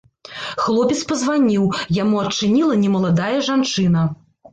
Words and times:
Хлопец 0.61 0.95
пазваніў, 1.09 1.67
яму 1.97 2.15
адчыніла 2.21 2.79
немаладая 2.87 3.37
жанчына. 3.51 4.07